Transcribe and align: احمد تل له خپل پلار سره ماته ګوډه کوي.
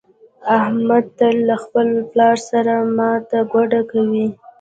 احمد 0.57 1.05
تل 1.17 1.35
له 1.49 1.55
خپل 1.63 1.87
پلار 2.11 2.35
سره 2.49 2.73
ماته 2.97 3.39
ګوډه 3.53 3.81
کوي. 3.91 4.27